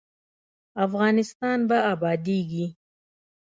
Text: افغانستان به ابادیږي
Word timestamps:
افغانستان 0.85 1.57
به 1.69 1.77
ابادیږي 1.93 2.65